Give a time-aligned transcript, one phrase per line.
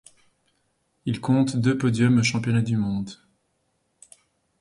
[1.05, 3.11] Il compte deux podiums aux Championnats du monde.